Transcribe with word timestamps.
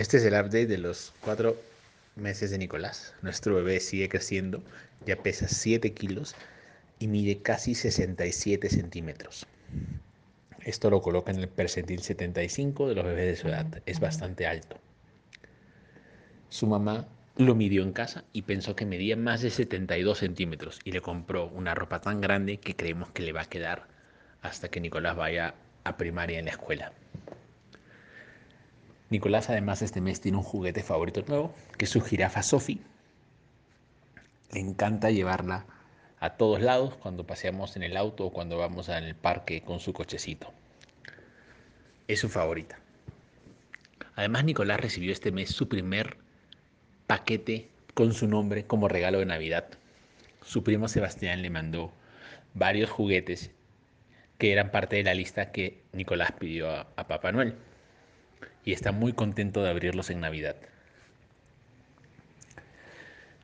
Este 0.00 0.16
es 0.16 0.24
el 0.24 0.32
update 0.32 0.66
de 0.66 0.78
los 0.78 1.12
cuatro 1.20 1.60
meses 2.16 2.50
de 2.50 2.56
Nicolás. 2.56 3.12
Nuestro 3.20 3.54
bebé 3.56 3.80
sigue 3.80 4.08
creciendo, 4.08 4.62
ya 5.04 5.16
pesa 5.16 5.46
7 5.46 5.92
kilos 5.92 6.34
y 6.98 7.06
mide 7.06 7.42
casi 7.42 7.74
67 7.74 8.70
centímetros. 8.70 9.46
Esto 10.64 10.88
lo 10.88 11.02
coloca 11.02 11.32
en 11.32 11.40
el 11.40 11.48
percentil 11.48 12.00
75 12.00 12.88
de 12.88 12.94
los 12.94 13.04
bebés 13.04 13.26
de 13.26 13.36
su 13.36 13.48
edad. 13.48 13.66
Es 13.84 14.00
bastante 14.00 14.46
alto. 14.46 14.78
Su 16.48 16.66
mamá 16.66 17.06
lo 17.36 17.54
midió 17.54 17.82
en 17.82 17.92
casa 17.92 18.24
y 18.32 18.40
pensó 18.40 18.74
que 18.74 18.86
medía 18.86 19.18
más 19.18 19.42
de 19.42 19.50
72 19.50 20.16
centímetros 20.16 20.78
y 20.82 20.92
le 20.92 21.02
compró 21.02 21.48
una 21.48 21.74
ropa 21.74 22.00
tan 22.00 22.22
grande 22.22 22.56
que 22.56 22.74
creemos 22.74 23.10
que 23.10 23.22
le 23.22 23.34
va 23.34 23.42
a 23.42 23.50
quedar 23.50 23.86
hasta 24.40 24.70
que 24.70 24.80
Nicolás 24.80 25.14
vaya 25.14 25.56
a 25.84 25.98
primaria 25.98 26.38
en 26.38 26.46
la 26.46 26.52
escuela. 26.52 26.94
Nicolás 29.10 29.50
además 29.50 29.82
este 29.82 30.00
mes 30.00 30.20
tiene 30.20 30.38
un 30.38 30.44
juguete 30.44 30.84
favorito 30.84 31.24
nuevo, 31.26 31.52
que 31.76 31.84
es 31.84 31.90
su 31.90 32.00
jirafa 32.00 32.44
Sophie. 32.44 32.80
Le 34.52 34.60
encanta 34.60 35.10
llevarla 35.10 35.66
a 36.20 36.30
todos 36.30 36.60
lados 36.60 36.94
cuando 36.94 37.26
paseamos 37.26 37.74
en 37.74 37.82
el 37.82 37.96
auto 37.96 38.26
o 38.26 38.32
cuando 38.32 38.56
vamos 38.56 38.88
al 38.88 39.16
parque 39.16 39.62
con 39.62 39.80
su 39.80 39.92
cochecito. 39.92 40.52
Es 42.06 42.20
su 42.20 42.28
favorita. 42.28 42.78
Además 44.14 44.44
Nicolás 44.44 44.80
recibió 44.80 45.12
este 45.12 45.32
mes 45.32 45.50
su 45.50 45.68
primer 45.68 46.16
paquete 47.08 47.68
con 47.94 48.12
su 48.12 48.28
nombre 48.28 48.64
como 48.64 48.86
regalo 48.86 49.18
de 49.18 49.26
Navidad. 49.26 49.66
Su 50.44 50.62
primo 50.62 50.86
Sebastián 50.86 51.42
le 51.42 51.50
mandó 51.50 51.92
varios 52.54 52.90
juguetes 52.90 53.50
que 54.38 54.52
eran 54.52 54.70
parte 54.70 54.96
de 54.96 55.02
la 55.02 55.14
lista 55.14 55.50
que 55.50 55.82
Nicolás 55.92 56.32
pidió 56.32 56.70
a, 56.70 56.86
a 56.96 57.08
Papá 57.08 57.32
Noel 57.32 57.56
y 58.64 58.72
está 58.72 58.92
muy 58.92 59.12
contento 59.12 59.62
de 59.62 59.70
abrirlos 59.70 60.10
en 60.10 60.20
Navidad. 60.20 60.56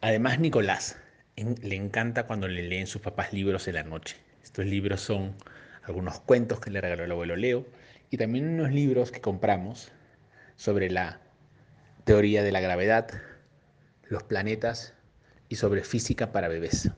Además, 0.00 0.38
Nicolás 0.38 0.96
le 1.36 1.76
encanta 1.76 2.26
cuando 2.26 2.48
le 2.48 2.62
leen 2.62 2.86
sus 2.86 3.02
papás 3.02 3.32
libros 3.32 3.68
en 3.68 3.74
la 3.74 3.84
noche. 3.84 4.16
Estos 4.42 4.66
libros 4.66 5.00
son 5.00 5.34
algunos 5.84 6.20
cuentos 6.20 6.60
que 6.60 6.70
le 6.70 6.80
regaló 6.80 7.04
el 7.04 7.12
abuelo 7.12 7.36
Leo 7.36 7.66
y 8.10 8.16
también 8.16 8.48
unos 8.48 8.70
libros 8.70 9.10
que 9.10 9.20
compramos 9.20 9.90
sobre 10.56 10.90
la 10.90 11.20
teoría 12.04 12.42
de 12.42 12.52
la 12.52 12.60
gravedad, 12.60 13.08
los 14.08 14.22
planetas 14.22 14.94
y 15.48 15.56
sobre 15.56 15.84
física 15.84 16.32
para 16.32 16.48
bebés. 16.48 16.90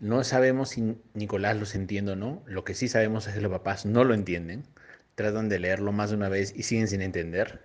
No 0.00 0.24
sabemos 0.24 0.70
si 0.70 0.96
Nicolás 1.14 1.56
los 1.56 1.74
entiende 1.74 2.12
o 2.12 2.16
no, 2.16 2.42
lo 2.46 2.64
que 2.64 2.74
sí 2.74 2.88
sabemos 2.88 3.26
es 3.26 3.34
que 3.34 3.40
los 3.40 3.52
papás 3.52 3.86
no 3.86 4.04
lo 4.04 4.14
entienden 4.14 4.64
tratan 5.14 5.48
de 5.48 5.58
leerlo 5.58 5.92
más 5.92 6.10
de 6.10 6.16
una 6.16 6.28
vez 6.28 6.52
y 6.56 6.62
siguen 6.62 6.88
sin 6.88 7.02
entender. 7.02 7.60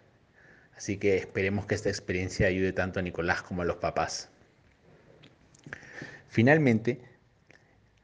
Así 0.75 0.97
que 0.97 1.17
esperemos 1.17 1.65
que 1.65 1.75
esta 1.75 1.89
experiencia 1.89 2.47
ayude 2.47 2.71
tanto 2.73 2.99
a 2.99 3.03
Nicolás 3.03 3.41
como 3.41 3.63
a 3.63 3.65
los 3.65 3.77
papás. 3.77 4.29
Finalmente, 6.29 6.99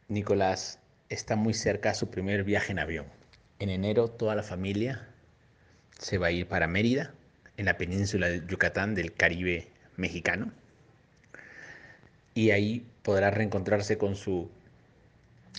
Nicolás 0.08 0.80
está 1.10 1.36
muy 1.36 1.54
cerca 1.54 1.92
a 1.92 1.94
su 1.94 2.10
primer 2.10 2.44
viaje 2.44 2.72
en 2.72 2.80
avión. 2.80 3.06
En 3.60 3.70
enero 3.70 4.10
toda 4.10 4.36
la 4.36 4.44
familia 4.44 5.08
se 6.00 6.18
va 6.18 6.28
a 6.28 6.32
ir 6.32 6.48
para 6.48 6.68
Mérida, 6.68 7.14
en 7.58 7.66
la 7.66 7.78
península 7.78 8.30
de 8.30 8.44
Yucatán 8.48 8.96
del 8.96 9.14
Caribe 9.14 9.68
mexicano. 9.96 10.52
Y 12.34 12.52
ahí 12.52 12.86
podrá 13.04 13.30
reencontrarse 13.30 13.98
con 13.98 14.16
su 14.16 14.50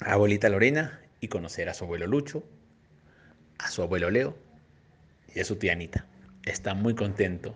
abuelita 0.00 0.48
Lorena 0.48 1.00
y 1.20 1.28
conocer 1.28 1.68
a 1.68 1.74
su 1.74 1.84
abuelo 1.84 2.06
Lucho, 2.06 2.44
a 3.64 3.70
su 3.70 3.82
abuelo 3.82 4.10
Leo 4.10 4.36
y 5.34 5.40
a 5.40 5.44
su 5.44 5.56
tía 5.56 5.72
Anita. 5.72 6.06
Está 6.44 6.74
muy 6.74 6.94
contento 6.94 7.54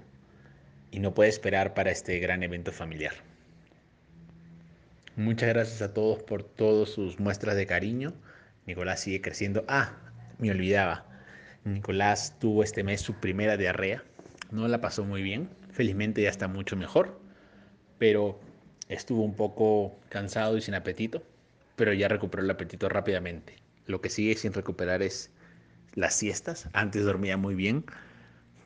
y 0.91 1.01
no 1.01 1.13
puede 1.13 1.29
esperar 1.29 1.75
para 1.75 1.91
este 1.91 2.19
gran 2.19 2.43
evento 2.43 2.73
familiar. 2.73 3.13
Muchas 5.17 5.51
gracias 5.51 5.83
a 5.83 5.93
todos 5.93 6.23
por 6.23 6.43
todas 6.43 6.89
sus 6.89 7.21
muestras 7.21 7.57
de 7.57 7.67
cariño. 7.67 8.15
Nicolás 8.67 9.01
sigue 9.01 9.21
creciendo. 9.21 9.65
Ah, 9.69 9.97
me 10.39 10.51
olvidaba. 10.51 11.05
Nicolás 11.65 12.39
tuvo 12.39 12.63
este 12.63 12.85
mes 12.85 13.03
su 13.03 13.15
primera 13.15 13.59
diarrea. 13.59 14.03
No 14.51 14.67
la 14.67 14.81
pasó 14.81 15.05
muy 15.05 15.23
bien. 15.23 15.51
Felizmente 15.73 16.23
ya 16.23 16.31
está 16.31 16.49
mucho 16.49 16.75
mejor. 16.77 17.21
Pero 17.99 18.41
estuvo 18.89 19.25
un 19.25 19.35
poco 19.35 19.99
cansado 20.09 20.57
y 20.57 20.63
sin 20.63 20.75
apetito. 20.75 21.23
Pero 21.77 21.93
ya 21.93 22.09
recuperó 22.09 22.45
el 22.45 22.51
apetito 22.51 22.89
rápidamente. 22.89 23.57
Lo 23.87 24.01
que 24.01 24.09
sigue 24.09 24.37
sin 24.37 24.55
recuperar 24.55 25.03
es 25.03 25.31
las 25.95 26.15
siestas. 26.15 26.69
Antes 26.73 27.05
dormía 27.05 27.37
muy 27.37 27.55
bien, 27.55 27.85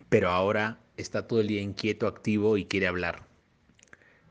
pero 0.09 0.31
ahora 0.31 0.79
está 0.97 1.27
todo 1.27 1.41
el 1.41 1.49
día 1.49 1.61
inquieto, 1.61 2.07
activo 2.07 2.57
y 2.57 2.67
quiere 2.67 2.87
hablar. 2.87 3.23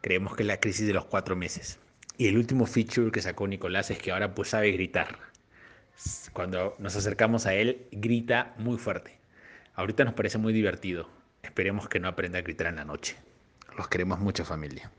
Creemos 0.02 0.36
que 0.36 0.44
es 0.44 0.48
la 0.48 0.60
crisis 0.60 0.88
de 0.88 0.94
los 0.94 1.06
cuatro 1.06 1.36
meses. 1.36 1.80
Y 2.18 2.28
el 2.28 2.38
último 2.38 2.66
feature 2.66 3.12
que 3.12 3.22
sacó 3.22 3.48
Nicolás 3.48 3.90
es 3.92 3.98
que 3.98 4.12
ahora 4.12 4.36
pues 4.36 4.50
sabe 4.50 4.72
gritar. 4.72 5.18
Cuando 6.34 6.76
nos 6.80 6.96
acercamos 6.96 7.46
a 7.46 7.54
él, 7.54 7.88
grita 7.92 8.54
muy 8.58 8.78
fuerte. 8.78 9.18
Ahorita 9.76 10.04
nos 10.04 10.14
parece 10.14 10.38
muy 10.38 10.54
divertido. 10.54 11.10
Esperemos 11.44 11.88
que 11.88 12.00
no 12.00 12.08
aprenda 12.08 12.40
a 12.40 12.42
gritar 12.42 12.68
en 12.68 12.76
la 12.76 12.86
noche. 12.86 13.16
Los 13.78 13.88
queremos 13.88 14.20
mucho 14.20 14.46
familia. 14.46 14.92